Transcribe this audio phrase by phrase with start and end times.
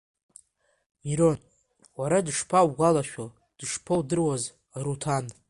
[1.03, 1.39] Мирон,
[1.99, 3.25] уара дышԥаугәалашәо,
[3.57, 4.43] дышԥоудыруаз
[4.77, 5.25] Аруҭан?